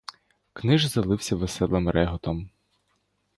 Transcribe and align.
Книш 0.53 0.85
залився 0.85 1.35
веселим 1.35 1.89
реготом. 1.89 2.49